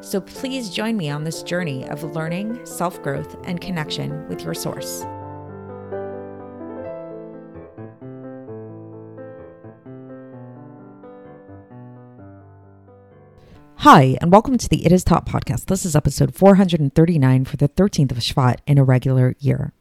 So 0.00 0.20
please 0.20 0.70
join 0.70 0.96
me 0.96 1.10
on 1.10 1.24
this 1.24 1.42
journey 1.42 1.88
of 1.88 2.02
learning, 2.02 2.64
self 2.66 3.02
growth, 3.02 3.36
and 3.44 3.60
connection 3.60 4.28
with 4.28 4.42
your 4.42 4.54
source. 4.54 5.04
Hi, 13.84 14.16
and 14.22 14.32
welcome 14.32 14.56
to 14.56 14.66
the 14.66 14.86
It 14.86 14.92
Is 14.92 15.04
Taught 15.04 15.26
podcast. 15.26 15.66
This 15.66 15.84
is 15.84 15.94
episode 15.94 16.34
439 16.34 17.44
for 17.44 17.58
the 17.58 17.68
13th 17.68 18.12
of 18.12 18.16
Shvat 18.16 18.60
in 18.66 18.78
a 18.78 18.82
regular 18.82 19.36
year. 19.38 19.74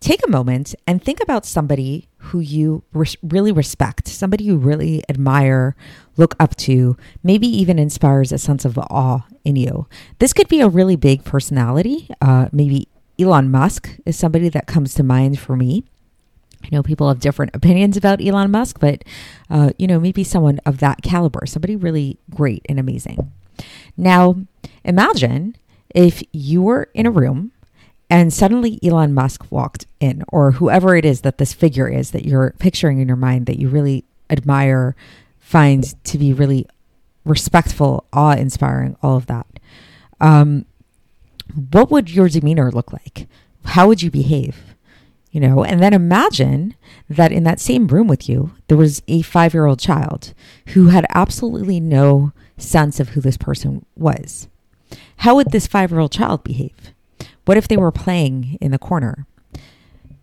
Take 0.00 0.24
a 0.24 0.30
moment 0.30 0.74
and 0.86 1.02
think 1.02 1.20
about 1.20 1.44
somebody 1.44 2.08
who 2.18 2.40
you 2.40 2.84
res- 2.92 3.16
really 3.22 3.52
respect, 3.52 4.06
somebody 4.06 4.44
you 4.44 4.56
really 4.56 5.02
admire, 5.08 5.74
look 6.16 6.36
up 6.38 6.54
to, 6.56 6.96
maybe 7.22 7.48
even 7.48 7.78
inspires 7.78 8.30
a 8.30 8.38
sense 8.38 8.64
of 8.64 8.78
awe 8.78 9.26
in 9.44 9.56
you. 9.56 9.86
This 10.18 10.32
could 10.32 10.48
be 10.48 10.60
a 10.60 10.68
really 10.68 10.96
big 10.96 11.24
personality. 11.24 12.08
Uh, 12.20 12.48
maybe 12.52 12.88
Elon 13.18 13.50
Musk 13.50 13.98
is 14.06 14.16
somebody 14.16 14.48
that 14.48 14.66
comes 14.66 14.94
to 14.94 15.02
mind 15.02 15.38
for 15.38 15.56
me. 15.56 15.84
I 16.62 16.68
know 16.70 16.82
people 16.82 17.08
have 17.08 17.20
different 17.20 17.54
opinions 17.54 17.96
about 17.96 18.24
Elon 18.24 18.50
Musk, 18.50 18.78
but 18.80 19.04
uh, 19.50 19.70
you 19.78 19.86
know, 19.86 19.98
maybe 19.98 20.24
someone 20.24 20.60
of 20.66 20.78
that 20.78 21.02
caliber, 21.02 21.46
somebody 21.46 21.76
really 21.76 22.18
great 22.30 22.64
and 22.68 22.78
amazing. 22.78 23.32
Now, 23.96 24.36
imagine 24.84 25.56
if 25.94 26.22
you 26.32 26.62
were 26.62 26.90
in 26.94 27.06
a 27.06 27.10
room 27.10 27.52
and 28.10 28.32
suddenly 28.32 28.78
Elon 28.82 29.12
Musk 29.12 29.44
walked 29.50 29.86
in, 30.00 30.22
or 30.28 30.52
whoever 30.52 30.96
it 30.96 31.04
is 31.04 31.22
that 31.22 31.38
this 31.38 31.52
figure 31.52 31.88
is 31.88 32.12
that 32.12 32.24
you're 32.24 32.54
picturing 32.58 33.00
in 33.00 33.08
your 33.08 33.16
mind 33.16 33.46
that 33.46 33.58
you 33.58 33.68
really 33.68 34.04
admire, 34.30 34.96
find 35.38 35.94
to 36.04 36.18
be 36.18 36.32
really 36.32 36.66
respectful, 37.24 38.04
awe 38.12 38.32
inspiring, 38.32 38.96
all 39.02 39.16
of 39.16 39.26
that. 39.26 39.46
Um, 40.20 40.64
what 41.70 41.90
would 41.90 42.10
your 42.10 42.28
demeanor 42.28 42.70
look 42.70 42.92
like? 42.92 43.26
How 43.64 43.86
would 43.88 44.02
you 44.02 44.10
behave? 44.10 44.68
you 45.30 45.40
know 45.40 45.64
and 45.64 45.82
then 45.82 45.92
imagine 45.92 46.74
that 47.08 47.32
in 47.32 47.44
that 47.44 47.60
same 47.60 47.86
room 47.86 48.06
with 48.06 48.28
you 48.28 48.52
there 48.68 48.76
was 48.76 49.02
a 49.08 49.22
5-year-old 49.22 49.78
child 49.78 50.32
who 50.68 50.88
had 50.88 51.06
absolutely 51.10 51.80
no 51.80 52.32
sense 52.56 52.98
of 52.98 53.10
who 53.10 53.20
this 53.20 53.36
person 53.36 53.84
was 53.96 54.48
how 55.18 55.36
would 55.36 55.50
this 55.50 55.68
5-year-old 55.68 56.12
child 56.12 56.42
behave 56.42 56.92
what 57.48 57.56
if 57.56 57.66
they 57.66 57.78
were 57.78 57.90
playing 57.90 58.58
in 58.60 58.72
the 58.72 58.78
corner? 58.78 59.26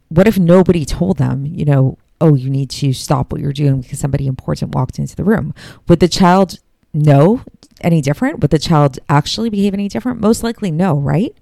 What 0.10 0.28
if 0.28 0.38
nobody 0.38 0.86
told 0.86 1.18
them 1.18 1.44
you 1.48 1.66
know 1.66 1.98
oh 2.22 2.36
you 2.36 2.52
need 2.52 2.70
to 2.70 2.94
stop 2.94 3.32
what 3.32 3.42
you're 3.42 3.52
doing 3.52 3.82
because 3.82 3.98
somebody 3.98 4.28
important 4.28 4.76
walked 4.76 5.00
into 5.00 5.16
the 5.16 5.24
room? 5.24 5.56
Would 5.88 6.02
the 6.02 6.08
child 6.08 6.60
know 6.94 7.42
any 7.82 8.00
different? 8.00 8.42
Would 8.42 8.52
the 8.52 8.60
child 8.60 9.00
actually 9.10 9.50
behave 9.50 9.74
any 9.74 9.90
different? 9.90 10.22
Most 10.22 10.44
likely 10.44 10.70
no 10.70 11.00
right? 11.00 11.36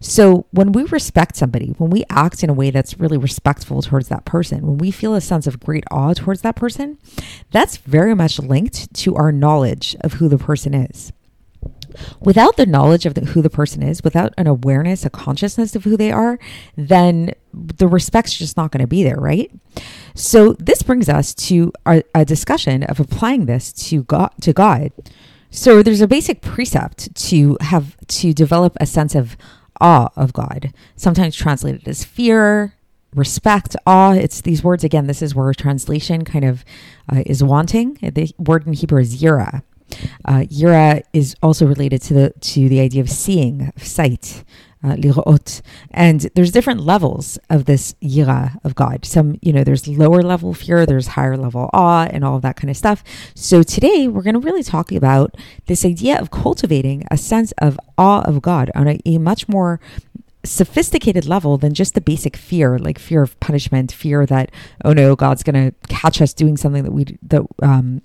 So 0.00 0.46
when 0.52 0.72
we 0.72 0.84
respect 0.84 1.36
somebody, 1.36 1.74
when 1.76 1.90
we 1.90 2.04
act 2.08 2.42
in 2.42 2.48
a 2.48 2.54
way 2.54 2.70
that's 2.70 2.98
really 2.98 3.18
respectful 3.18 3.82
towards 3.82 4.08
that 4.08 4.24
person, 4.24 4.66
when 4.66 4.78
we 4.78 4.90
feel 4.90 5.14
a 5.14 5.20
sense 5.20 5.46
of 5.46 5.60
great 5.60 5.84
awe 5.90 6.14
towards 6.14 6.40
that 6.42 6.56
person, 6.56 6.96
that's 7.50 7.76
very 7.76 8.14
much 8.14 8.38
linked 8.38 8.94
to 8.94 9.14
our 9.16 9.32
knowledge 9.32 9.96
of 10.00 10.14
who 10.14 10.30
the 10.30 10.38
person 10.38 10.72
is. 10.72 11.12
Without 12.20 12.56
the 12.56 12.66
knowledge 12.66 13.06
of 13.06 13.14
the, 13.14 13.22
who 13.22 13.42
the 13.42 13.50
person 13.50 13.82
is, 13.82 14.02
without 14.02 14.32
an 14.36 14.46
awareness, 14.46 15.04
a 15.04 15.10
consciousness 15.10 15.74
of 15.76 15.84
who 15.84 15.96
they 15.96 16.12
are, 16.12 16.38
then 16.76 17.32
the 17.52 17.88
respect's 17.88 18.34
just 18.34 18.56
not 18.56 18.70
going 18.70 18.80
to 18.80 18.86
be 18.86 19.02
there, 19.02 19.16
right? 19.16 19.50
So 20.14 20.54
this 20.54 20.82
brings 20.82 21.08
us 21.08 21.34
to 21.34 21.72
a, 21.86 22.02
a 22.14 22.24
discussion 22.24 22.82
of 22.84 23.00
applying 23.00 23.46
this 23.46 23.72
to 23.88 24.02
God. 24.04 24.32
To 24.42 24.52
God. 24.52 24.92
So 25.50 25.82
there's 25.82 26.00
a 26.00 26.08
basic 26.08 26.42
precept 26.42 27.14
to 27.28 27.56
have 27.60 27.96
to 28.08 28.32
develop 28.32 28.76
a 28.80 28.86
sense 28.86 29.14
of 29.14 29.36
awe 29.80 30.08
of 30.16 30.32
God, 30.32 30.72
sometimes 30.96 31.36
translated 31.36 31.86
as 31.86 32.04
fear, 32.04 32.74
respect, 33.14 33.76
awe. 33.86 34.12
It's 34.12 34.40
these 34.40 34.62
words 34.62 34.84
again. 34.84 35.06
This 35.06 35.22
is 35.22 35.34
where 35.34 35.52
translation 35.54 36.24
kind 36.24 36.44
of 36.44 36.64
uh, 37.10 37.22
is 37.26 37.42
wanting. 37.42 37.94
The 38.02 38.32
word 38.38 38.66
in 38.66 38.74
Hebrew 38.74 39.00
is 39.00 39.22
yira. 39.22 39.62
Uh, 40.24 40.40
yira 40.50 41.02
is 41.12 41.34
also 41.42 41.66
related 41.66 42.02
to 42.02 42.14
the 42.14 42.32
to 42.40 42.68
the 42.68 42.80
idea 42.80 43.00
of 43.00 43.10
seeing, 43.10 43.72
of 43.76 43.82
sight, 43.82 44.44
uh, 44.86 44.96
And 45.90 46.20
there's 46.34 46.52
different 46.52 46.80
levels 46.80 47.38
of 47.50 47.64
this 47.64 47.94
yira 48.02 48.58
of 48.62 48.74
God. 48.74 49.04
Some, 49.04 49.38
you 49.42 49.52
know, 49.52 49.64
there's 49.64 49.88
lower 49.88 50.22
level 50.22 50.54
fear, 50.54 50.86
there's 50.86 51.08
higher 51.08 51.36
level 51.36 51.70
awe, 51.72 52.06
and 52.10 52.24
all 52.24 52.36
of 52.36 52.42
that 52.42 52.56
kind 52.56 52.70
of 52.70 52.76
stuff. 52.76 53.02
So 53.34 53.62
today 53.62 54.06
we're 54.06 54.22
going 54.22 54.34
to 54.34 54.40
really 54.40 54.62
talk 54.62 54.92
about 54.92 55.36
this 55.66 55.84
idea 55.84 56.18
of 56.18 56.30
cultivating 56.30 57.04
a 57.10 57.16
sense 57.16 57.52
of 57.58 57.78
awe 57.98 58.22
of 58.22 58.42
God 58.42 58.70
on 58.74 58.88
a, 58.88 59.00
a 59.04 59.18
much 59.18 59.48
more 59.48 59.80
sophisticated 60.44 61.26
level 61.26 61.58
than 61.58 61.74
just 61.74 61.94
the 61.94 62.00
basic 62.00 62.36
fear, 62.36 62.78
like 62.78 62.98
fear 62.98 63.22
of 63.22 63.38
punishment, 63.40 63.90
fear 63.90 64.24
that 64.26 64.52
oh 64.84 64.92
no, 64.92 65.16
God's 65.16 65.42
going 65.42 65.70
to 65.70 65.74
catch 65.88 66.20
us 66.20 66.32
doing 66.32 66.56
something 66.56 66.84
that 66.84 66.92
we 66.92 67.18
that 67.22 67.42
um 67.62 68.02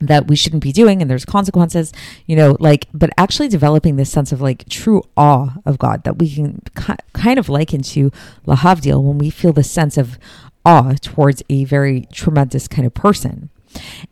that 0.00 0.26
we 0.26 0.36
shouldn't 0.36 0.62
be 0.62 0.72
doing 0.72 1.00
and 1.00 1.10
there's 1.10 1.24
consequences 1.24 1.92
you 2.26 2.36
know 2.36 2.56
like 2.60 2.86
but 2.92 3.10
actually 3.16 3.48
developing 3.48 3.96
this 3.96 4.10
sense 4.10 4.32
of 4.32 4.40
like 4.40 4.68
true 4.68 5.02
awe 5.16 5.54
of 5.64 5.78
god 5.78 6.04
that 6.04 6.18
we 6.18 6.32
can 6.32 6.60
ki- 6.76 6.94
kind 7.12 7.38
of 7.38 7.48
liken 7.48 7.80
to 7.82 8.10
lahavdil 8.46 9.02
when 9.02 9.18
we 9.18 9.30
feel 9.30 9.52
the 9.52 9.64
sense 9.64 9.96
of 9.96 10.18
awe 10.64 10.94
towards 11.00 11.42
a 11.48 11.64
very 11.64 12.06
tremendous 12.12 12.68
kind 12.68 12.86
of 12.86 12.92
person 12.92 13.48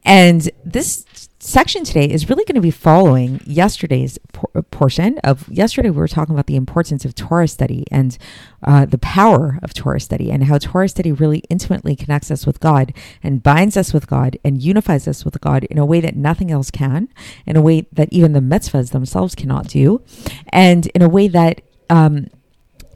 and 0.05 0.51
this 0.65 1.05
section 1.39 1.85
today 1.85 2.07
is 2.07 2.31
really 2.31 2.45
going 2.45 2.55
to 2.55 2.61
be 2.61 2.71
following 2.71 3.39
yesterday's 3.45 4.19
por- 4.33 4.63
portion 4.71 5.19
of 5.19 5.47
yesterday 5.51 5.91
we 5.91 5.99
were 5.99 6.09
talking 6.09 6.35
about 6.35 6.47
the 6.47 6.57
importance 6.57 7.05
of 7.05 7.15
torah 7.15 7.47
study 7.47 7.85
and 7.91 8.17
uh, 8.63 8.87
the 8.87 8.97
power 8.99 9.59
of 9.63 9.75
torah 9.75 10.01
study 10.01 10.31
and 10.31 10.45
how 10.45 10.57
torah 10.57 10.89
study 10.89 11.13
really 11.13 11.41
intimately 11.51 11.95
connects 11.95 12.31
us 12.31 12.47
with 12.47 12.61
god 12.61 12.95
and 13.23 13.43
binds 13.43 13.77
us 13.77 13.93
with 13.93 14.07
god 14.07 14.39
and 14.43 14.63
unifies 14.63 15.07
us 15.07 15.23
with 15.23 15.39
god 15.43 15.65
in 15.65 15.77
a 15.77 15.85
way 15.85 16.01
that 16.01 16.17
nothing 16.17 16.51
else 16.51 16.71
can 16.71 17.09
in 17.45 17.57
a 17.57 17.63
way 17.63 17.87
that 17.93 18.09
even 18.11 18.33
the 18.33 18.41
mitzvahs 18.41 18.93
themselves 18.93 19.35
cannot 19.35 19.69
do 19.69 20.01
and 20.49 20.87
in 20.89 21.03
a 21.03 21.09
way 21.09 21.29
that 21.29 21.61
um, 21.91 22.29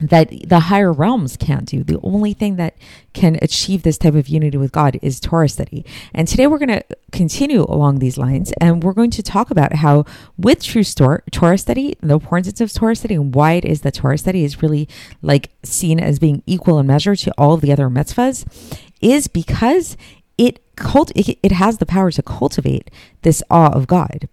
that 0.01 0.33
the 0.49 0.61
higher 0.61 0.93
realms 0.93 1.37
can't 1.37 1.67
do. 1.67 1.83
The 1.83 2.01
only 2.03 2.33
thing 2.33 2.57
that 2.57 2.77
can 3.13 3.39
achieve 3.43 3.83
this 3.83 3.99
type 3.99 4.15
of 4.15 4.29
unity 4.29 4.57
with 4.57 4.73
God 4.73 4.99
is 5.03 5.21
Torah 5.21 5.49
study. 5.49 5.85
And 6.15 6.29
today 6.29 6.47
we're 6.47 6.59
going 6.59 6.69
to 6.69 6.85
continue 7.13 7.65
along 7.69 7.99
these 7.99 8.19
lines 8.19 8.53
and 8.61 8.83
we're 8.83 8.93
going 8.93 9.11
to 9.11 9.23
talk 9.23 9.51
about 9.51 9.75
how, 9.75 10.05
with 10.37 10.63
true 10.63 10.85
Torah 10.85 11.59
study, 11.59 11.97
the 12.01 12.15
importance 12.15 12.61
of 12.61 12.73
Torah 12.73 12.97
study 12.97 13.15
and 13.15 13.35
why 13.35 13.53
it 13.53 13.65
is 13.65 13.81
that 13.83 13.95
Torah 13.95 14.19
study 14.19 14.45
is 14.45 14.63
really 14.63 14.89
like 15.23 15.51
seen 15.63 15.99
as 15.99 16.19
being 16.19 16.43
equal 16.47 16.79
in 16.79 16.87
measure 16.87 17.17
to 17.17 17.33
all 17.37 17.55
of 17.55 17.61
the 17.61 17.73
other 17.73 17.89
mitzvahs, 17.89 18.47
is 19.01 19.27
because 19.29 19.97
it 20.37 20.61
cult 20.77 21.11
it, 21.17 21.39
it 21.43 21.53
has 21.53 21.79
the 21.79 21.87
power 21.87 22.11
to 22.13 22.23
cultivate 22.23 22.91
this 23.23 23.43
awe 23.51 23.73
of 23.73 23.87
God 23.87 24.29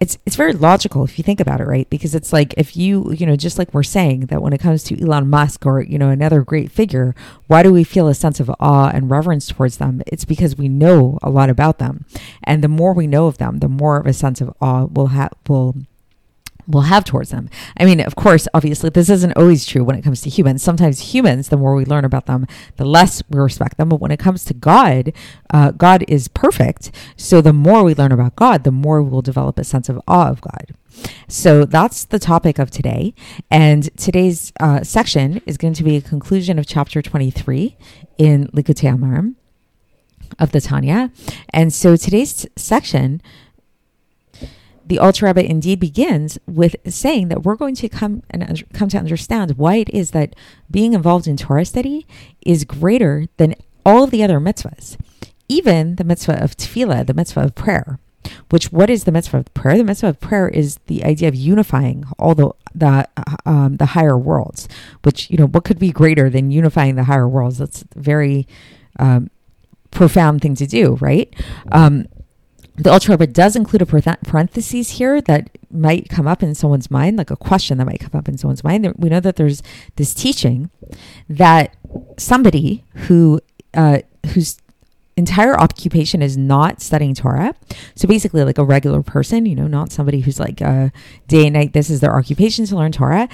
it's 0.00 0.18
it's 0.26 0.36
very 0.36 0.52
logical 0.52 1.04
if 1.04 1.18
you 1.18 1.24
think 1.24 1.40
about 1.40 1.60
it, 1.60 1.64
right? 1.64 1.88
Because 1.88 2.14
it's 2.14 2.32
like 2.32 2.54
if 2.56 2.76
you, 2.76 3.12
you 3.12 3.26
know, 3.26 3.36
just 3.36 3.58
like 3.58 3.72
we're 3.72 3.82
saying 3.82 4.26
that 4.26 4.42
when 4.42 4.52
it 4.52 4.60
comes 4.60 4.82
to 4.84 5.00
Elon 5.00 5.28
Musk 5.28 5.64
or, 5.66 5.80
you 5.80 5.98
know, 5.98 6.10
another 6.10 6.42
great 6.42 6.70
figure, 6.70 7.14
why 7.46 7.62
do 7.62 7.72
we 7.72 7.84
feel 7.84 8.08
a 8.08 8.14
sense 8.14 8.40
of 8.40 8.50
awe 8.60 8.90
and 8.92 9.10
reverence 9.10 9.48
towards 9.48 9.78
them? 9.78 10.02
It's 10.06 10.24
because 10.24 10.56
we 10.56 10.68
know 10.68 11.18
a 11.22 11.30
lot 11.30 11.50
about 11.50 11.78
them. 11.78 12.04
And 12.42 12.62
the 12.62 12.68
more 12.68 12.92
we 12.92 13.06
know 13.06 13.26
of 13.26 13.38
them, 13.38 13.58
the 13.58 13.68
more 13.68 13.96
of 13.96 14.06
a 14.06 14.12
sense 14.12 14.40
of 14.40 14.54
awe 14.60 14.84
we'll 14.84 15.08
have 15.08 15.32
will 15.48 15.76
will 16.66 16.82
have 16.82 17.04
towards 17.04 17.30
them. 17.30 17.48
I 17.76 17.84
mean, 17.84 18.00
of 18.00 18.14
course, 18.14 18.48
obviously, 18.54 18.90
this 18.90 19.10
isn't 19.10 19.36
always 19.36 19.66
true 19.66 19.84
when 19.84 19.96
it 19.96 20.02
comes 20.02 20.20
to 20.22 20.30
humans. 20.30 20.62
Sometimes 20.62 21.14
humans, 21.14 21.48
the 21.48 21.56
more 21.56 21.74
we 21.74 21.84
learn 21.84 22.04
about 22.04 22.26
them, 22.26 22.46
the 22.76 22.84
less 22.84 23.22
we 23.28 23.38
respect 23.38 23.76
them. 23.76 23.88
But 23.88 24.00
when 24.00 24.10
it 24.10 24.18
comes 24.18 24.44
to 24.46 24.54
God, 24.54 25.12
uh, 25.50 25.72
God 25.72 26.04
is 26.08 26.28
perfect. 26.28 26.90
So 27.16 27.40
the 27.40 27.52
more 27.52 27.84
we 27.84 27.94
learn 27.94 28.12
about 28.12 28.36
God, 28.36 28.64
the 28.64 28.72
more 28.72 29.02
we 29.02 29.10
will 29.10 29.22
develop 29.22 29.58
a 29.58 29.64
sense 29.64 29.88
of 29.88 30.00
awe 30.06 30.28
of 30.28 30.40
God. 30.40 30.74
So 31.28 31.64
that's 31.64 32.04
the 32.04 32.18
topic 32.18 32.58
of 32.58 32.70
today. 32.70 33.14
And 33.50 33.96
today's 33.96 34.52
uh, 34.60 34.82
section 34.84 35.42
is 35.46 35.56
going 35.56 35.74
to 35.74 35.84
be 35.84 35.96
a 35.96 36.00
conclusion 36.00 36.58
of 36.58 36.66
chapter 36.66 37.02
23 37.02 37.76
in 38.18 38.46
Likkutei 38.48 38.96
Amarim 38.96 39.34
of 40.38 40.52
the 40.52 40.60
Tanya. 40.60 41.10
And 41.50 41.72
so 41.72 41.96
today's 41.96 42.42
t- 42.42 42.48
section 42.56 43.20
the 44.86 44.98
Alter 44.98 45.26
Rebbe 45.26 45.44
indeed 45.44 45.80
begins 45.80 46.38
with 46.46 46.76
saying 46.86 47.28
that 47.28 47.42
we're 47.42 47.56
going 47.56 47.74
to 47.76 47.88
come 47.88 48.22
and 48.30 48.64
come 48.72 48.88
to 48.90 48.98
understand 48.98 49.56
why 49.56 49.76
it 49.76 49.90
is 49.90 50.10
that 50.10 50.34
being 50.70 50.92
involved 50.92 51.26
in 51.26 51.36
Torah 51.36 51.64
study 51.64 52.06
is 52.44 52.64
greater 52.64 53.26
than 53.36 53.54
all 53.84 54.04
of 54.04 54.10
the 54.10 54.22
other 54.22 54.40
mitzvahs, 54.40 54.96
even 55.48 55.96
the 55.96 56.04
mitzvah 56.04 56.42
of 56.42 56.56
tefillah, 56.56 57.06
the 57.06 57.14
mitzvah 57.14 57.40
of 57.40 57.54
prayer. 57.54 57.98
Which 58.50 58.72
what 58.72 58.88
is 58.88 59.04
the 59.04 59.12
mitzvah 59.12 59.38
of 59.38 59.54
prayer? 59.54 59.76
The 59.76 59.84
mitzvah 59.84 60.08
of 60.08 60.20
prayer 60.20 60.48
is 60.48 60.78
the 60.86 61.04
idea 61.04 61.28
of 61.28 61.34
unifying 61.34 62.04
all 62.18 62.34
the 62.34 62.50
the 62.74 63.06
um, 63.44 63.76
the 63.76 63.86
higher 63.86 64.16
worlds. 64.16 64.66
Which 65.02 65.30
you 65.30 65.36
know 65.36 65.46
what 65.46 65.64
could 65.64 65.78
be 65.78 65.92
greater 65.92 66.30
than 66.30 66.50
unifying 66.50 66.94
the 66.94 67.04
higher 67.04 67.28
worlds? 67.28 67.58
That's 67.58 67.82
a 67.82 67.98
very 67.98 68.46
um, 68.98 69.30
profound 69.90 70.42
thing 70.42 70.54
to 70.56 70.66
do, 70.66 70.96
right? 71.00 71.34
Um, 71.72 72.06
the 72.76 72.90
Alter 72.90 73.12
Rebbe 73.12 73.26
does 73.26 73.54
include 73.54 73.82
a 73.82 73.86
parenthesis 73.86 74.90
here 74.90 75.20
that 75.22 75.50
might 75.70 76.08
come 76.08 76.26
up 76.26 76.42
in 76.42 76.54
someone's 76.54 76.90
mind, 76.90 77.16
like 77.16 77.30
a 77.30 77.36
question 77.36 77.78
that 77.78 77.84
might 77.84 78.00
come 78.00 78.18
up 78.18 78.28
in 78.28 78.36
someone's 78.36 78.64
mind. 78.64 78.92
We 78.96 79.08
know 79.08 79.20
that 79.20 79.36
there's 79.36 79.62
this 79.96 80.12
teaching 80.12 80.70
that 81.28 81.76
somebody 82.18 82.84
who 82.94 83.40
uh, 83.74 83.98
whose 84.34 84.58
entire 85.16 85.58
occupation 85.58 86.22
is 86.22 86.36
not 86.36 86.80
studying 86.80 87.14
Torah, 87.14 87.54
so 87.94 88.08
basically 88.08 88.42
like 88.42 88.58
a 88.58 88.64
regular 88.64 89.02
person, 89.02 89.46
you 89.46 89.54
know, 89.54 89.68
not 89.68 89.92
somebody 89.92 90.20
who's 90.20 90.40
like 90.40 90.60
uh, 90.60 90.90
day 91.28 91.46
and 91.46 91.54
night. 91.54 91.72
This 91.72 91.90
is 91.90 92.00
their 92.00 92.16
occupation 92.16 92.66
to 92.66 92.76
learn 92.76 92.90
Torah. 92.90 93.28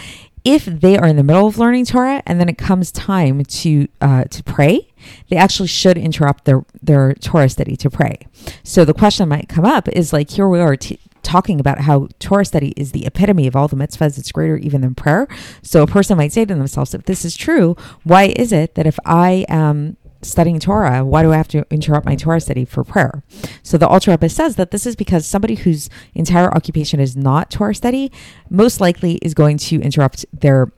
If 0.44 0.64
they 0.64 0.96
are 0.96 1.06
in 1.06 1.16
the 1.16 1.22
middle 1.22 1.46
of 1.46 1.58
learning 1.58 1.86
Torah 1.86 2.22
and 2.26 2.40
then 2.40 2.48
it 2.48 2.58
comes 2.58 2.90
time 2.90 3.44
to 3.44 3.88
uh, 4.00 4.24
to 4.24 4.42
pray, 4.42 4.92
they 5.28 5.36
actually 5.36 5.68
should 5.68 5.98
interrupt 5.98 6.44
their 6.44 6.64
their 6.82 7.14
Torah 7.14 7.48
study 7.48 7.76
to 7.76 7.90
pray. 7.90 8.26
So 8.62 8.84
the 8.84 8.94
question 8.94 9.28
might 9.28 9.48
come 9.48 9.64
up 9.64 9.88
is 9.88 10.12
like 10.12 10.30
here 10.30 10.48
we 10.48 10.60
are 10.60 10.76
t- 10.76 10.98
talking 11.22 11.60
about 11.60 11.80
how 11.80 12.08
Torah 12.18 12.44
study 12.44 12.72
is 12.76 12.92
the 12.92 13.06
epitome 13.06 13.46
of 13.46 13.54
all 13.54 13.68
the 13.68 13.76
mitzvahs. 13.76 14.18
It's 14.18 14.32
greater 14.32 14.56
even 14.56 14.80
than 14.80 14.94
prayer. 14.94 15.28
So 15.62 15.82
a 15.82 15.86
person 15.86 16.16
might 16.16 16.32
say 16.32 16.44
to 16.44 16.54
themselves, 16.54 16.94
if 16.94 17.04
this 17.04 17.24
is 17.24 17.36
true, 17.36 17.76
why 18.04 18.24
is 18.36 18.52
it 18.52 18.74
that 18.74 18.86
if 18.86 18.98
I 19.04 19.44
am 19.48 19.96
studying 20.22 20.60
Torah, 20.60 21.04
why 21.04 21.22
do 21.22 21.32
I 21.32 21.36
have 21.36 21.48
to 21.48 21.64
interrupt 21.70 22.06
my 22.06 22.16
Torah 22.16 22.40
study 22.40 22.64
for 22.64 22.84
prayer? 22.84 23.22
So 23.62 23.78
the 23.78 23.88
Alter 23.88 24.10
Rebbe 24.10 24.28
says 24.28 24.56
that 24.56 24.70
this 24.70 24.86
is 24.86 24.96
because 24.96 25.26
somebody 25.26 25.54
whose 25.54 25.88
entire 26.14 26.52
occupation 26.54 27.00
is 27.00 27.16
not 27.16 27.50
Torah 27.50 27.74
study 27.74 28.10
most 28.48 28.80
likely 28.80 29.14
is 29.16 29.34
going 29.34 29.58
to 29.58 29.80
interrupt 29.80 30.26
their 30.32 30.72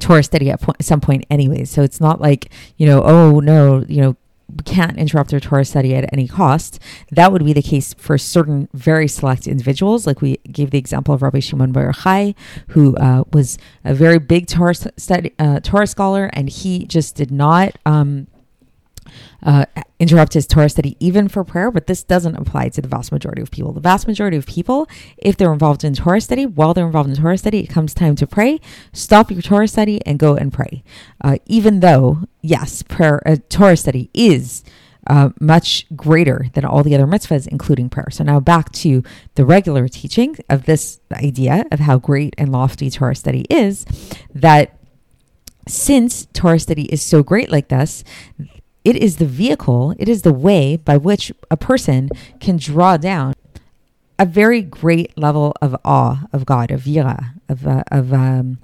Torah 0.00 0.22
study 0.22 0.50
at 0.50 0.60
po- 0.60 0.74
some 0.80 1.00
point 1.00 1.24
anyways. 1.30 1.70
So 1.70 1.82
it's 1.82 2.00
not 2.00 2.20
like, 2.20 2.50
you 2.76 2.86
know, 2.86 3.02
oh 3.02 3.40
no, 3.40 3.84
you 3.88 4.00
know, 4.00 4.16
we 4.48 4.62
can't 4.64 4.98
interrupt 4.98 5.30
their 5.30 5.40
Torah 5.40 5.64
study 5.64 5.94
at 5.94 6.12
any 6.12 6.28
cost. 6.28 6.78
That 7.10 7.32
would 7.32 7.44
be 7.44 7.52
the 7.52 7.62
case 7.62 7.94
for 7.94 8.18
certain 8.18 8.68
very 8.74 9.08
select 9.08 9.46
individuals. 9.46 10.06
Like 10.06 10.20
we 10.20 10.38
gave 10.50 10.70
the 10.70 10.78
example 10.78 11.14
of 11.14 11.22
Rabbi 11.22 11.40
Shimon 11.40 11.72
Bar 11.72 11.92
Yochai, 11.92 12.34
who 12.68 12.94
uh, 12.96 13.24
was 13.32 13.58
a 13.84 13.94
very 13.94 14.18
big 14.18 14.46
Torah, 14.46 14.74
study, 14.74 15.32
uh, 15.38 15.60
Torah 15.60 15.86
scholar, 15.86 16.30
and 16.34 16.48
he 16.48 16.84
just 16.84 17.14
did 17.14 17.30
not 17.30 17.76
um, 17.86 18.26
uh, 19.42 19.66
interrupt 19.98 20.34
his 20.34 20.46
Torah 20.46 20.68
study 20.68 20.96
even 21.00 21.28
for 21.28 21.44
prayer, 21.44 21.70
but 21.70 21.86
this 21.86 22.02
doesn't 22.02 22.36
apply 22.36 22.68
to 22.70 22.80
the 22.80 22.88
vast 22.88 23.12
majority 23.12 23.42
of 23.42 23.50
people. 23.50 23.72
The 23.72 23.80
vast 23.80 24.06
majority 24.06 24.36
of 24.36 24.46
people, 24.46 24.88
if 25.16 25.36
they're 25.36 25.52
involved 25.52 25.84
in 25.84 25.94
Torah 25.94 26.20
study, 26.20 26.46
while 26.46 26.74
they're 26.74 26.86
involved 26.86 27.10
in 27.10 27.16
Torah 27.16 27.38
study, 27.38 27.60
it 27.60 27.68
comes 27.68 27.94
time 27.94 28.16
to 28.16 28.26
pray, 28.26 28.60
stop 28.92 29.30
your 29.30 29.42
Torah 29.42 29.68
study 29.68 30.04
and 30.06 30.18
go 30.18 30.34
and 30.34 30.52
pray. 30.52 30.82
Uh, 31.22 31.38
even 31.46 31.80
though, 31.80 32.20
yes, 32.42 32.82
prayer, 32.82 33.22
uh, 33.26 33.36
Torah 33.48 33.76
study 33.76 34.10
is 34.12 34.64
uh, 35.06 35.30
much 35.40 35.86
greater 35.94 36.46
than 36.54 36.64
all 36.64 36.82
the 36.82 36.94
other 36.94 37.06
mitzvahs, 37.06 37.46
including 37.46 37.88
prayer. 37.88 38.08
So 38.10 38.24
now 38.24 38.40
back 38.40 38.72
to 38.72 39.02
the 39.34 39.44
regular 39.44 39.88
teaching 39.88 40.36
of 40.48 40.64
this 40.64 41.00
idea 41.12 41.64
of 41.70 41.80
how 41.80 41.98
great 41.98 42.34
and 42.38 42.50
lofty 42.50 42.90
Torah 42.90 43.14
study 43.14 43.44
is, 43.50 43.84
that 44.34 44.78
since 45.66 46.26
Torah 46.32 46.58
study 46.58 46.84
is 46.84 47.02
so 47.02 47.22
great 47.22 47.50
like 47.50 47.68
this, 47.68 48.04
it 48.84 48.96
is 48.96 49.16
the 49.16 49.26
vehicle, 49.26 49.94
it 49.98 50.08
is 50.08 50.22
the 50.22 50.32
way 50.32 50.76
by 50.76 50.96
which 50.96 51.32
a 51.50 51.56
person 51.56 52.10
can 52.38 52.56
draw 52.56 52.96
down 52.96 53.34
a 54.18 54.26
very 54.26 54.62
great 54.62 55.16
level 55.18 55.54
of 55.60 55.74
awe 55.84 56.26
of 56.32 56.46
God, 56.46 56.70
of 56.70 56.82
yira, 56.82 57.32
of, 57.48 57.66
uh, 57.66 57.82
of 57.90 58.12
um, 58.12 58.58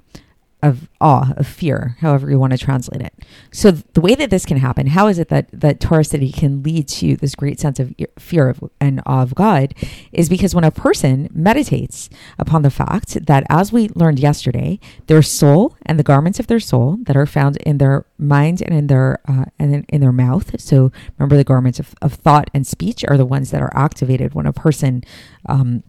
of 0.63 0.89
awe, 0.99 1.33
of 1.37 1.47
fear, 1.47 1.97
however 1.99 2.29
you 2.29 2.37
want 2.37 2.51
to 2.51 2.57
translate 2.57 3.01
it. 3.01 3.13
So 3.51 3.71
the 3.71 4.01
way 4.01 4.15
that 4.15 4.29
this 4.29 4.45
can 4.45 4.57
happen, 4.57 4.87
how 4.87 5.07
is 5.07 5.19
it 5.19 5.29
that 5.29 5.49
that 5.51 5.79
Torah 5.79 6.03
can 6.03 6.63
lead 6.63 6.87
to 6.87 7.15
this 7.15 7.35
great 7.35 7.59
sense 7.59 7.79
of 7.79 7.93
fear 8.19 8.49
of, 8.49 8.63
and 8.79 9.01
awe 9.05 9.21
of 9.21 9.35
God, 9.35 9.73
is 10.11 10.29
because 10.29 10.53
when 10.53 10.63
a 10.63 10.71
person 10.71 11.29
meditates 11.33 12.09
upon 12.37 12.61
the 12.61 12.69
fact 12.69 13.25
that, 13.25 13.43
as 13.49 13.71
we 13.71 13.89
learned 13.89 14.19
yesterday, 14.19 14.79
their 15.07 15.21
soul 15.21 15.75
and 15.85 15.97
the 15.97 16.03
garments 16.03 16.39
of 16.39 16.47
their 16.47 16.59
soul 16.59 16.97
that 17.03 17.17
are 17.17 17.25
found 17.25 17.57
in 17.57 17.77
their 17.77 18.05
mind 18.17 18.61
and 18.61 18.75
in 18.75 18.87
their 18.87 19.19
uh, 19.27 19.45
and 19.57 19.73
in, 19.73 19.85
in 19.89 20.01
their 20.01 20.11
mouth. 20.11 20.59
So 20.59 20.91
remember, 21.17 21.37
the 21.37 21.43
garments 21.43 21.79
of, 21.79 21.95
of 22.01 22.13
thought 22.13 22.49
and 22.53 22.65
speech 22.65 23.03
are 23.07 23.17
the 23.17 23.25
ones 23.25 23.51
that 23.51 23.61
are 23.61 23.75
activated 23.75 24.33
when 24.33 24.45
a 24.45 24.53
person 24.53 25.03
um, 25.47 25.83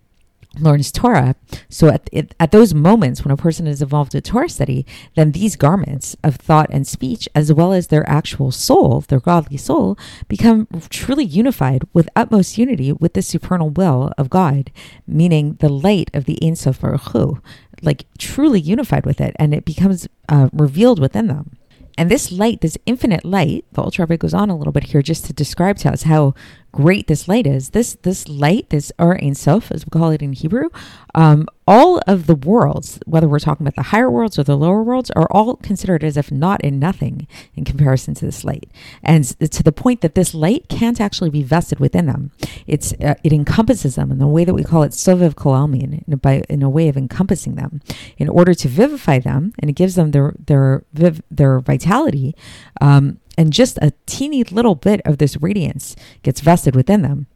learns 0.58 0.92
Torah. 0.92 1.34
So 1.68 1.88
at, 1.88 2.08
at 2.12 2.52
those 2.52 2.74
moments 2.74 3.24
when 3.24 3.32
a 3.32 3.36
person 3.36 3.66
is 3.66 3.82
involved 3.82 4.14
in 4.14 4.22
Torah 4.22 4.48
study, 4.48 4.86
then 5.14 5.32
these 5.32 5.56
garments 5.56 6.16
of 6.22 6.36
thought 6.36 6.68
and 6.70 6.86
speech, 6.86 7.28
as 7.34 7.52
well 7.52 7.72
as 7.72 7.86
their 7.86 8.08
actual 8.08 8.50
soul, 8.50 9.00
their 9.02 9.20
godly 9.20 9.56
soul, 9.56 9.98
become 10.28 10.68
truly 10.90 11.24
unified 11.24 11.84
with 11.92 12.08
utmost 12.16 12.58
unity 12.58 12.92
with 12.92 13.14
the 13.14 13.22
supernal 13.22 13.70
will 13.70 14.12
of 14.18 14.30
God, 14.30 14.70
meaning 15.06 15.54
the 15.60 15.68
light 15.68 16.10
of 16.14 16.24
the 16.24 16.38
Ein 16.42 16.56
Sof 16.56 16.80
Baruch 16.80 17.12
Hu, 17.12 17.40
like 17.82 18.06
truly 18.18 18.60
unified 18.60 19.06
with 19.06 19.20
it, 19.20 19.34
and 19.38 19.54
it 19.54 19.64
becomes 19.64 20.08
uh, 20.28 20.48
revealed 20.52 20.98
within 20.98 21.28
them. 21.28 21.56
And 21.98 22.10
this 22.10 22.32
light, 22.32 22.62
this 22.62 22.78
infinite 22.86 23.24
light, 23.24 23.64
the 23.72 23.90
Rebbe 23.98 24.16
goes 24.16 24.32
on 24.32 24.48
a 24.48 24.56
little 24.56 24.72
bit 24.72 24.84
here 24.84 25.02
just 25.02 25.26
to 25.26 25.32
describe 25.32 25.76
to 25.78 25.92
us 25.92 26.04
how 26.04 26.34
great 26.72 27.06
this 27.06 27.28
light 27.28 27.46
is. 27.46 27.70
This 27.70 27.96
this 28.02 28.28
light, 28.28 28.70
this 28.70 28.90
Or 28.98 29.22
Ein 29.22 29.34
Sof, 29.34 29.70
as 29.70 29.84
we 29.86 29.90
call 29.90 30.10
it 30.10 30.22
in 30.22 30.32
Hebrew, 30.32 30.70
um, 31.14 31.46
all 31.68 32.00
of 32.06 32.26
the 32.26 32.34
worlds, 32.34 32.98
whether 33.06 33.28
we're 33.28 33.38
talking 33.38 33.64
about 33.66 33.76
the 33.76 33.90
higher 33.90 34.10
worlds 34.10 34.38
or 34.38 34.42
the 34.42 34.56
lower 34.56 34.82
worlds, 34.82 35.10
are 35.12 35.30
all 35.30 35.56
considered 35.56 36.02
as 36.02 36.16
if 36.16 36.32
not 36.32 36.60
in 36.62 36.78
nothing 36.78 37.28
in 37.54 37.64
comparison 37.64 38.14
to 38.14 38.24
this 38.24 38.42
light, 38.42 38.70
and 39.02 39.24
to 39.38 39.62
the 39.62 39.72
point 39.72 40.00
that 40.00 40.14
this 40.14 40.34
light 40.34 40.68
can't 40.68 41.00
actually 41.00 41.30
be 41.30 41.42
vested 41.42 41.78
within 41.78 42.06
them. 42.06 42.30
It's 42.66 42.92
uh, 42.94 43.14
it 43.22 43.32
encompasses 43.32 43.94
them 43.94 44.10
in 44.10 44.18
the 44.18 44.26
way 44.26 44.44
that 44.44 44.54
we 44.54 44.64
call 44.64 44.82
it 44.82 44.92
sovev 44.92 45.36
kol 45.36 45.52
almin, 45.52 46.02
in, 46.08 46.16
by 46.16 46.42
in 46.48 46.62
a 46.62 46.70
way 46.70 46.88
of 46.88 46.96
encompassing 46.96 47.54
them, 47.54 47.80
in 48.16 48.28
order 48.28 48.54
to 48.54 48.68
vivify 48.68 49.18
them, 49.18 49.52
and 49.58 49.70
it 49.70 49.74
gives 49.74 49.94
them 49.94 50.10
their 50.10 50.34
their 50.38 50.82
their 51.30 51.60
vitality. 51.60 52.34
Um, 52.80 53.18
and 53.42 53.52
just 53.52 53.76
a 53.82 53.92
teeny 54.06 54.44
little 54.44 54.76
bit 54.76 55.00
of 55.04 55.18
this 55.18 55.36
radiance 55.42 55.96
gets 56.22 56.40
vested 56.40 56.76
within 56.76 57.02
them, 57.02 57.26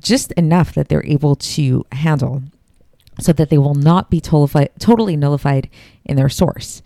just 0.00 0.32
enough 0.32 0.74
that 0.74 0.88
they're 0.88 1.06
able 1.06 1.36
to 1.36 1.86
handle 1.92 2.42
so 3.20 3.32
that 3.32 3.50
they 3.50 3.58
will 3.58 3.74
not 3.76 4.10
be 4.10 4.20
totally 4.20 5.16
nullified 5.16 5.70
in 6.04 6.16
their 6.16 6.28
source. 6.28 6.82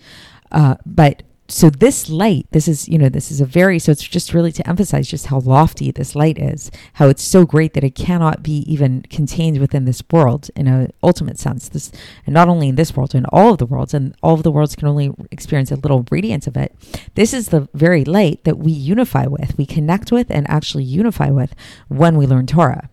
Uh, 0.52 0.74
but 0.84 1.22
so 1.48 1.70
this 1.70 2.10
light 2.10 2.46
this 2.50 2.68
is 2.68 2.88
you 2.88 2.98
know 2.98 3.08
this 3.08 3.30
is 3.30 3.40
a 3.40 3.46
very 3.46 3.78
so 3.78 3.90
it's 3.90 4.02
just 4.02 4.34
really 4.34 4.52
to 4.52 4.68
emphasize 4.68 5.08
just 5.08 5.26
how 5.26 5.40
lofty 5.40 5.90
this 5.90 6.14
light 6.14 6.38
is 6.38 6.70
how 6.94 7.08
it's 7.08 7.22
so 7.22 7.46
great 7.46 7.72
that 7.72 7.84
it 7.84 7.94
cannot 7.94 8.42
be 8.42 8.58
even 8.72 9.02
contained 9.02 9.58
within 9.58 9.84
this 9.84 10.02
world 10.12 10.50
in 10.54 10.66
a 10.66 10.88
ultimate 11.02 11.38
sense. 11.38 11.68
This 11.68 11.90
and 12.26 12.34
not 12.34 12.48
only 12.48 12.68
in 12.68 12.74
this 12.76 12.96
world 12.96 13.14
in 13.14 13.24
all 13.26 13.52
of 13.52 13.58
the 13.58 13.66
worlds 13.66 13.94
and 13.94 14.14
all 14.22 14.34
of 14.34 14.42
the 14.42 14.52
worlds 14.52 14.76
can 14.76 14.88
only 14.88 15.12
experience 15.30 15.70
a 15.70 15.76
little 15.76 16.06
radiance 16.10 16.46
of 16.46 16.56
it. 16.56 16.74
This 17.14 17.32
is 17.32 17.48
the 17.48 17.68
very 17.74 18.04
light 18.04 18.44
that 18.44 18.58
we 18.58 18.72
unify 18.72 19.26
with 19.26 19.56
we 19.56 19.66
connect 19.66 20.12
with 20.12 20.30
and 20.30 20.48
actually 20.48 20.84
unify 20.84 21.30
with 21.30 21.54
when 21.88 22.16
we 22.16 22.26
learn 22.26 22.46
torah. 22.46 22.90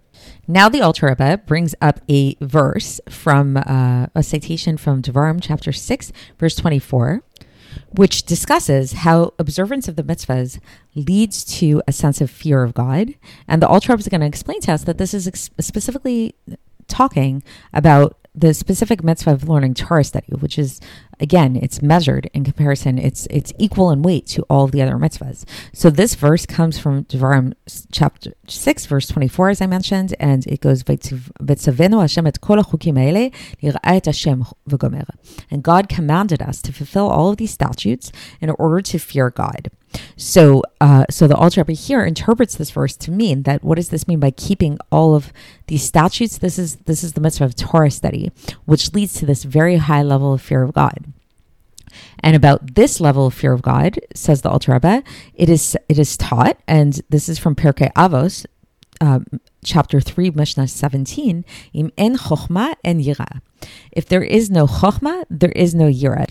Now 0.47 0.69
the 0.69 0.81
Alter 0.81 1.07
Rebbe 1.07 1.41
brings 1.45 1.75
up 1.81 1.99
a 2.09 2.35
verse 2.39 2.99
from 3.09 3.57
uh, 3.57 4.07
a 4.15 4.23
citation 4.23 4.77
from 4.77 5.01
Devarim 5.01 5.39
chapter 5.41 5.71
6, 5.71 6.11
verse 6.39 6.55
24, 6.55 7.21
which 7.89 8.23
discusses 8.23 8.93
how 8.93 9.33
observance 9.39 9.87
of 9.87 9.95
the 9.95 10.03
mitzvahs 10.03 10.59
leads 10.95 11.43
to 11.43 11.81
a 11.87 11.91
sense 11.91 12.21
of 12.21 12.29
fear 12.29 12.63
of 12.63 12.73
God. 12.73 13.15
And 13.47 13.61
the 13.61 13.67
Alter 13.67 13.95
is 13.95 14.07
going 14.07 14.21
to 14.21 14.27
explain 14.27 14.61
to 14.61 14.73
us 14.73 14.83
that 14.83 14.97
this 14.97 15.13
is 15.13 15.27
ex- 15.27 15.49
specifically 15.59 16.35
talking 16.87 17.43
about 17.73 18.17
the 18.33 18.53
specific 18.53 19.03
mitzvah 19.03 19.31
of 19.31 19.47
learning 19.47 19.73
Torah 19.73 20.03
study, 20.03 20.27
which 20.39 20.59
is 20.59 20.81
again, 21.19 21.55
it's 21.55 21.81
measured 21.81 22.29
in 22.33 22.43
comparison. 22.43 22.97
It's 22.97 23.27
it's 23.29 23.53
equal 23.57 23.91
in 23.91 24.01
weight 24.01 24.25
to 24.27 24.43
all 24.49 24.67
the 24.67 24.81
other 24.81 24.95
mitzvahs. 24.95 25.45
So 25.73 25.89
this 25.89 26.15
verse 26.15 26.45
comes 26.45 26.77
from 26.79 27.05
Devarim 27.05 27.53
chapter 27.91 28.33
six, 28.47 28.85
verse 28.85 29.07
twenty 29.07 29.27
four, 29.27 29.49
as 29.49 29.61
I 29.61 29.67
mentioned, 29.67 30.15
and 30.19 30.45
it 30.47 30.61
goes 30.61 30.83
And 35.51 35.63
God 35.63 35.89
commanded 35.89 36.41
us 36.41 36.61
to 36.61 36.73
fulfill 36.73 37.07
all 37.07 37.29
of 37.29 37.37
these 37.37 37.51
statutes 37.51 38.11
in 38.41 38.49
order 38.49 38.81
to 38.81 38.99
fear 38.99 39.29
God. 39.29 39.69
So, 40.17 40.61
uh, 40.81 41.05
so 41.09 41.25
the 41.25 41.37
Alter 41.37 41.61
Rebbe 41.61 41.73
here 41.73 42.03
interprets 42.03 42.55
this 42.55 42.71
verse 42.71 42.97
to 42.97 43.11
mean 43.11 43.43
that 43.43 43.63
what 43.63 43.75
does 43.75 43.89
this 43.89 44.07
mean 44.07 44.19
by 44.19 44.31
keeping 44.31 44.77
all 44.91 45.15
of 45.15 45.31
these 45.67 45.83
statutes? 45.83 46.37
This 46.37 46.59
is 46.59 46.75
this 46.85 47.03
is 47.03 47.13
the 47.13 47.21
mitzvah 47.21 47.45
of 47.45 47.55
Torah 47.55 47.91
study, 47.91 48.31
which 48.65 48.93
leads 48.93 49.13
to 49.13 49.25
this 49.25 49.43
very 49.43 49.77
high 49.77 50.03
level 50.03 50.33
of 50.33 50.41
fear 50.41 50.63
of 50.63 50.73
God. 50.73 51.13
And 52.21 52.35
about 52.35 52.75
this 52.75 52.99
level 52.99 53.27
of 53.27 53.33
fear 53.33 53.53
of 53.53 53.61
God, 53.61 53.99
says 54.13 54.41
the 54.41 54.49
Alter 54.49 54.73
Rebbe, 54.73 55.03
it 55.33 55.49
is 55.49 55.77
it 55.89 55.99
is 55.99 56.17
taught, 56.17 56.57
and 56.67 57.01
this 57.09 57.29
is 57.29 57.37
from 57.37 57.55
Pirkei 57.55 57.91
Avos, 57.93 58.45
um, 59.01 59.25
chapter 59.63 59.99
three, 59.99 60.29
Mishnah 60.31 60.67
seventeen. 60.67 61.45
Im 61.73 61.91
en 61.97 62.17
chokhmah 62.17 62.75
en 62.83 63.01
yira. 63.01 63.41
If 63.91 64.07
there 64.07 64.23
is 64.23 64.49
no 64.49 64.65
chokhmah, 64.65 65.25
there 65.29 65.51
is 65.51 65.75
no 65.75 65.89
yira. 65.89 66.27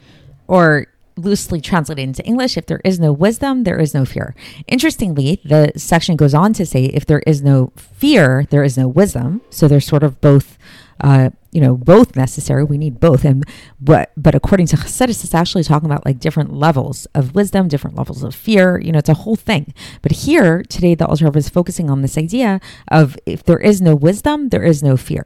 Or 0.46 0.86
loosely 1.16 1.60
translated 1.60 2.02
into 2.02 2.24
English, 2.24 2.56
if 2.56 2.66
there 2.66 2.80
is 2.84 2.98
no 2.98 3.12
wisdom, 3.12 3.62
there 3.62 3.78
is 3.78 3.94
no 3.94 4.04
fear. 4.04 4.34
Interestingly, 4.66 5.40
the 5.44 5.70
section 5.76 6.16
goes 6.16 6.34
on 6.34 6.52
to 6.54 6.66
say 6.66 6.86
if 6.86 7.06
there 7.06 7.22
is 7.24 7.40
no 7.40 7.72
fear, 7.76 8.46
there 8.50 8.64
is 8.64 8.76
no 8.76 8.88
wisdom. 8.88 9.40
So 9.50 9.68
they're 9.68 9.80
sort 9.80 10.02
of 10.02 10.20
both 10.20 10.58
uh, 11.00 11.30
you 11.54 11.60
know, 11.60 11.76
both 11.76 12.16
necessary. 12.16 12.64
We 12.64 12.76
need 12.76 12.98
both. 12.98 13.24
And 13.24 13.44
but 13.80 14.10
but 14.16 14.34
according 14.34 14.66
to 14.66 14.76
Chassidus, 14.76 15.22
it's 15.22 15.34
actually 15.34 15.62
talking 15.62 15.86
about 15.86 16.04
like 16.04 16.18
different 16.18 16.52
levels 16.52 17.06
of 17.14 17.34
wisdom, 17.34 17.68
different 17.68 17.96
levels 17.96 18.24
of 18.24 18.34
fear. 18.34 18.78
You 18.80 18.90
know, 18.90 18.98
it's 18.98 19.08
a 19.08 19.14
whole 19.14 19.36
thing. 19.36 19.72
But 20.02 20.12
here 20.12 20.64
today, 20.64 20.96
the 20.96 21.06
Alter 21.06 21.30
is 21.36 21.48
focusing 21.48 21.88
on 21.88 22.02
this 22.02 22.18
idea 22.18 22.60
of 22.88 23.16
if 23.24 23.44
there 23.44 23.60
is 23.60 23.80
no 23.80 23.94
wisdom, 23.94 24.48
there 24.48 24.64
is 24.64 24.82
no 24.82 24.96
fear. 24.96 25.24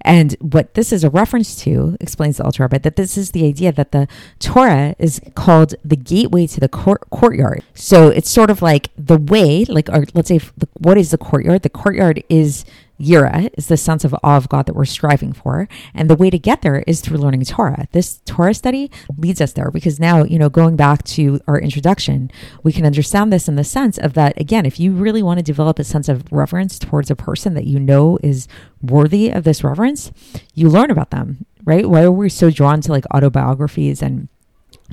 And 0.00 0.34
what 0.40 0.74
this 0.74 0.92
is 0.92 1.04
a 1.04 1.10
reference 1.10 1.54
to, 1.62 1.96
explains 2.00 2.38
the 2.38 2.44
Alter 2.44 2.66
that 2.68 2.96
this 2.96 3.16
is 3.16 3.30
the 3.30 3.46
idea 3.46 3.70
that 3.72 3.92
the 3.92 4.08
Torah 4.40 4.96
is 4.98 5.20
called 5.36 5.76
the 5.84 5.96
gateway 5.96 6.48
to 6.48 6.58
the 6.58 6.68
court, 6.68 7.08
courtyard. 7.10 7.62
So 7.74 8.08
it's 8.08 8.28
sort 8.28 8.50
of 8.50 8.60
like 8.60 8.90
the 8.98 9.16
way, 9.16 9.64
like, 9.66 9.88
or 9.88 10.06
let's 10.12 10.28
say, 10.28 10.40
what 10.74 10.98
is 10.98 11.12
the 11.12 11.18
courtyard? 11.18 11.62
The 11.62 11.70
courtyard 11.70 12.24
is 12.28 12.64
Yira 13.00 13.50
is 13.54 13.68
the 13.68 13.76
sense 13.76 14.04
of 14.04 14.14
awe 14.22 14.36
of 14.36 14.48
God 14.48 14.66
that 14.66 14.74
we're 14.74 14.84
striving 14.84 15.32
for. 15.32 15.68
And 15.94 16.10
the 16.10 16.16
way 16.16 16.30
to 16.30 16.38
get 16.38 16.62
there 16.62 16.82
is 16.86 17.00
through 17.00 17.18
learning 17.18 17.44
Torah. 17.44 17.86
This 17.92 18.20
Torah 18.24 18.54
study 18.54 18.90
leads 19.16 19.40
us 19.40 19.52
there 19.52 19.70
because 19.70 20.00
now, 20.00 20.24
you 20.24 20.38
know, 20.38 20.48
going 20.48 20.76
back 20.76 21.04
to 21.04 21.40
our 21.46 21.58
introduction, 21.58 22.30
we 22.62 22.72
can 22.72 22.86
understand 22.86 23.32
this 23.32 23.48
in 23.48 23.56
the 23.56 23.64
sense 23.64 23.98
of 23.98 24.14
that, 24.14 24.38
again, 24.40 24.66
if 24.66 24.80
you 24.80 24.92
really 24.92 25.22
want 25.22 25.38
to 25.38 25.44
develop 25.44 25.78
a 25.78 25.84
sense 25.84 26.08
of 26.08 26.30
reverence 26.32 26.78
towards 26.78 27.10
a 27.10 27.16
person 27.16 27.54
that 27.54 27.66
you 27.66 27.78
know 27.78 28.18
is 28.22 28.48
worthy 28.82 29.30
of 29.30 29.44
this 29.44 29.62
reverence, 29.62 30.10
you 30.54 30.68
learn 30.68 30.90
about 30.90 31.10
them, 31.10 31.46
right? 31.64 31.88
Why 31.88 32.02
are 32.02 32.12
we 32.12 32.28
so 32.28 32.50
drawn 32.50 32.80
to 32.82 32.92
like 32.92 33.04
autobiographies 33.12 34.02
and 34.02 34.28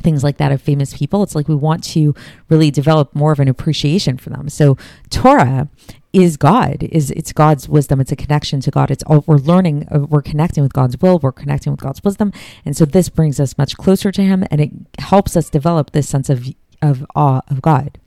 things 0.02 0.24
like 0.24 0.38
that 0.38 0.52
of 0.52 0.62
famous 0.62 0.96
people. 0.96 1.24
It's 1.24 1.36
like 1.36 1.48
we 1.48 1.56
want 1.56 1.84
to 1.86 2.14
really 2.50 2.72
develop 2.72 3.16
more 3.16 3.32
of 3.32 3.40
an 3.40 3.48
appreciation 3.48 4.18
for 4.18 4.30
them. 4.30 4.50
So 4.50 4.78
Torah 5.10 5.70
is 6.16 6.38
God. 6.38 6.84
Is 6.84 7.12
it's 7.12 7.34
God's 7.34 7.68
wisdom. 7.68 8.00
It's 8.00 8.12
a 8.12 8.16
connection 8.16 8.62
to 8.62 8.72
God. 8.72 8.90
It's 8.90 9.04
all 9.04 9.24
we're 9.28 9.36
learning. 9.36 9.88
Uh, 9.92 10.00
we're 10.00 10.22
connecting 10.22 10.64
with 10.64 10.74
God's 10.74 10.98
will. 11.02 11.20
We're 11.20 11.34
connecting 11.34 11.72
with 11.74 11.82
God's 11.82 12.02
wisdom, 12.04 12.32
and 12.64 12.76
so 12.76 12.86
this 12.86 13.10
brings 13.10 13.40
us 13.40 13.58
much 13.58 13.76
closer 13.76 14.12
to 14.14 14.22
Him, 14.22 14.46
and 14.50 14.62
it 14.62 14.72
helps 15.00 15.36
us 15.36 15.50
develop 15.50 15.92
this 15.92 16.08
sense 16.08 16.30
of 16.30 16.48
of 16.82 17.06
awe 17.16 17.42
of 17.50 17.62
God. 17.62 18.00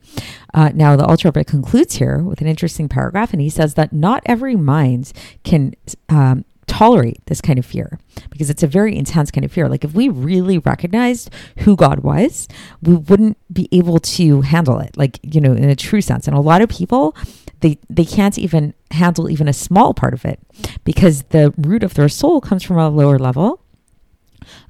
Uh, 0.53 0.71
now, 0.73 0.95
the 0.95 1.05
Alter 1.05 1.27
Rebbe 1.27 1.43
concludes 1.43 1.95
here 1.95 2.19
with 2.19 2.41
an 2.41 2.47
interesting 2.47 2.89
paragraph, 2.89 3.31
and 3.31 3.41
he 3.41 3.49
says 3.49 3.75
that 3.75 3.93
not 3.93 4.23
every 4.25 4.55
mind 4.55 5.11
can 5.43 5.75
um, 6.07 6.45
tolerate 6.69 7.25
this 7.25 7.41
kind 7.41 7.59
of 7.59 7.65
fear 7.65 7.99
because 8.29 8.49
it's 8.49 8.63
a 8.63 8.67
very 8.67 8.95
intense 8.95 9.31
kind 9.31 9.43
of 9.43 9.51
fear. 9.51 9.67
Like 9.67 9.83
if 9.83 9.93
we 9.93 10.07
really 10.07 10.59
recognized 10.59 11.29
who 11.59 11.75
God 11.75 11.99
was, 11.99 12.47
we 12.81 12.95
wouldn't 12.95 13.37
be 13.51 13.67
able 13.71 13.99
to 13.99 14.41
handle 14.41 14.79
it, 14.79 14.95
like, 14.95 15.19
you 15.23 15.41
know, 15.41 15.53
in 15.53 15.69
a 15.69 15.75
true 15.75 15.99
sense. 15.99 16.27
And 16.27 16.37
a 16.37 16.39
lot 16.39 16.61
of 16.61 16.69
people, 16.69 17.15
they, 17.61 17.79
they 17.89 18.05
can't 18.05 18.37
even 18.37 18.73
handle 18.91 19.29
even 19.29 19.47
a 19.47 19.53
small 19.53 19.93
part 19.93 20.13
of 20.13 20.23
it 20.23 20.39
because 20.85 21.23
the 21.23 21.53
root 21.57 21.83
of 21.83 21.95
their 21.95 22.09
soul 22.09 22.39
comes 22.39 22.63
from 22.63 22.77
a 22.77 22.89
lower 22.89 23.19
level. 23.19 23.61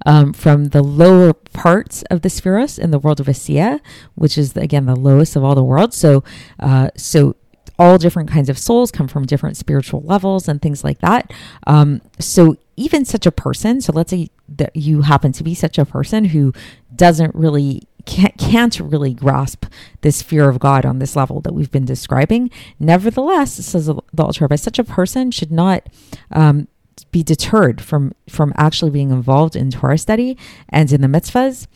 Um, 0.05 0.33
from 0.33 0.69
the 0.69 0.81
lower 0.81 1.31
parts 1.33 2.03
of 2.09 2.21
the 2.21 2.29
sefiros 2.29 2.79
in 2.79 2.91
the 2.91 2.99
world 2.99 3.19
of 3.21 3.27
Asiya, 3.27 3.79
which 4.15 4.37
is 4.37 4.57
again 4.57 4.87
the 4.87 4.95
lowest 4.95 5.37
of 5.37 5.43
all 5.43 5.55
the 5.55 5.63
worlds. 5.63 5.95
So, 5.95 6.23
uh, 6.59 6.89
so 6.97 7.35
all 7.79 7.97
different 7.97 8.29
kinds 8.29 8.49
of 8.49 8.59
souls 8.59 8.91
come 8.91 9.07
from 9.07 9.25
different 9.25 9.55
spiritual 9.55 10.01
levels 10.01 10.47
and 10.47 10.61
things 10.61 10.83
like 10.83 10.99
that. 10.99 11.31
Um, 11.65 12.01
so 12.19 12.57
even 12.75 13.05
such 13.05 13.25
a 13.25 13.31
person, 13.31 13.79
so 13.81 13.93
let's 13.93 14.11
say 14.11 14.29
that 14.49 14.75
you 14.75 15.01
happen 15.01 15.31
to 15.31 15.43
be 15.43 15.55
such 15.55 15.77
a 15.77 15.85
person 15.85 16.25
who 16.25 16.53
doesn't 16.95 17.33
really 17.33 17.83
can't, 18.05 18.37
can't 18.37 18.79
really 18.79 19.13
grasp 19.13 19.65
this 20.01 20.21
fear 20.21 20.49
of 20.49 20.59
God 20.59 20.85
on 20.85 20.99
this 20.99 21.15
level 21.15 21.39
that 21.41 21.53
we've 21.53 21.71
been 21.71 21.85
describing. 21.85 22.51
Nevertheless, 22.79 23.53
says 23.53 23.85
the 23.85 24.01
Alter 24.17 24.45
Rebbe, 24.45 24.57
such 24.57 24.77
a 24.77 24.83
person 24.83 25.31
should 25.31 25.51
not 25.51 25.87
um, 26.31 26.67
be 27.11 27.23
deterred 27.23 27.81
from 27.81 28.13
from 28.27 28.53
actually 28.57 28.91
being 28.91 29.09
involved 29.09 29.55
in 29.55 29.71
Torah 29.71 29.97
study 29.97 30.37
and 30.67 30.91
in 30.91 31.01
the 31.01 31.07
mitzvahs, 31.07 31.67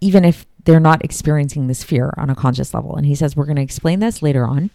even 0.00 0.24
if 0.24 0.46
they're 0.64 0.78
not 0.78 1.02
experiencing 1.02 1.66
this 1.66 1.82
fear 1.82 2.12
on 2.18 2.28
a 2.28 2.34
conscious 2.34 2.74
level. 2.74 2.94
And 2.96 3.06
he 3.06 3.14
says 3.14 3.34
we're 3.34 3.46
going 3.46 3.56
to 3.56 3.62
explain 3.62 4.00
this 4.00 4.20
later 4.22 4.44
on 4.44 4.70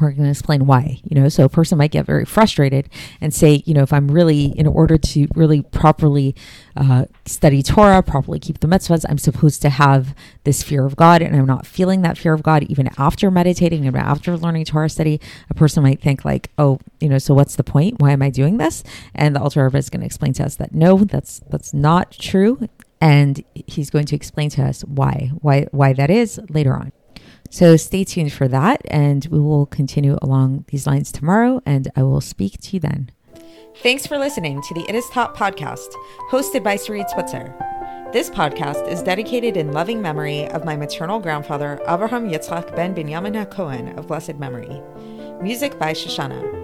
we're 0.00 0.12
going 0.12 0.24
to 0.24 0.30
explain 0.30 0.66
why 0.66 1.00
you 1.04 1.20
know? 1.20 1.28
So 1.28 1.44
a 1.44 1.48
person 1.48 1.78
might 1.78 1.90
get 1.90 2.06
very 2.06 2.24
frustrated 2.24 2.88
and 3.20 3.34
say 3.34 3.62
you 3.66 3.74
know 3.74 3.82
if 3.82 3.92
i'm 3.92 4.10
really 4.10 4.46
in 4.58 4.66
order 4.66 4.96
to 4.96 5.26
really 5.34 5.62
properly 5.62 6.34
uh, 6.76 7.06
study 7.24 7.62
torah 7.62 8.02
properly 8.02 8.38
keep 8.38 8.60
the 8.60 8.66
mitzvahs 8.66 9.04
i'm 9.08 9.18
supposed 9.18 9.62
to 9.62 9.70
have 9.70 10.14
this 10.44 10.62
fear 10.62 10.84
of 10.84 10.96
god 10.96 11.22
and 11.22 11.34
i'm 11.36 11.46
not 11.46 11.66
feeling 11.66 12.02
that 12.02 12.18
fear 12.18 12.32
of 12.32 12.42
god 12.42 12.62
even 12.64 12.88
after 12.98 13.30
meditating 13.30 13.86
and 13.86 13.96
after 13.96 14.36
learning 14.36 14.64
torah 14.64 14.88
study. 14.88 15.20
A 15.50 15.54
person 15.54 15.82
might 15.82 16.00
think 16.00 16.24
like 16.24 16.50
oh 16.58 16.78
you 17.00 17.08
know 17.08 17.18
so 17.18 17.34
what's 17.34 17.56
the 17.56 17.64
point? 17.64 18.00
Why 18.00 18.12
am 18.12 18.22
i 18.22 18.30
doing 18.30 18.58
this? 18.58 18.82
And 19.14 19.34
the 19.34 19.40
alter 19.40 19.64
Rebbe 19.64 19.78
is 19.78 19.90
going 19.90 20.00
to 20.00 20.06
explain 20.06 20.32
to 20.34 20.44
us 20.44 20.56
that 20.56 20.74
no 20.74 20.98
that's 20.98 21.40
that's 21.50 21.74
not 21.74 22.12
true. 22.12 22.68
And 23.00 23.44
he's 23.54 23.90
going 23.90 24.06
to 24.06 24.16
explain 24.16 24.50
to 24.50 24.64
us 24.64 24.82
why 24.82 25.30
why 25.40 25.66
why 25.72 25.92
that 25.92 26.10
is 26.10 26.40
later 26.48 26.74
on 26.74 26.92
so 27.54 27.76
stay 27.76 28.02
tuned 28.02 28.32
for 28.32 28.48
that, 28.48 28.82
and 28.86 29.26
we 29.30 29.38
will 29.38 29.66
continue 29.66 30.18
along 30.20 30.64
these 30.68 30.88
lines 30.88 31.12
tomorrow, 31.12 31.62
and 31.64 31.88
I 31.94 32.02
will 32.02 32.20
speak 32.20 32.60
to 32.62 32.72
you 32.72 32.80
then. 32.80 33.12
Thanks 33.76 34.08
for 34.08 34.18
listening 34.18 34.60
to 34.60 34.74
the 34.74 34.84
It 34.88 34.96
Is 34.96 35.08
Taught 35.10 35.36
podcast, 35.36 35.86
hosted 36.32 36.64
by 36.64 36.76
Sarit 36.76 37.08
Switzer. 37.10 37.54
This 38.12 38.28
podcast 38.28 38.88
is 38.88 39.04
dedicated 39.04 39.56
in 39.56 39.70
loving 39.70 40.02
memory 40.02 40.48
of 40.48 40.64
my 40.64 40.74
maternal 40.74 41.20
grandfather, 41.20 41.80
Avraham 41.86 42.28
Yitzchak 42.28 42.74
ben 42.74 42.92
Binyamin 42.92 43.46
HaKohen 43.46 43.96
of 43.96 44.08
blessed 44.08 44.34
memory. 44.34 44.82
Music 45.40 45.78
by 45.78 45.92
Shoshannah. 45.92 46.63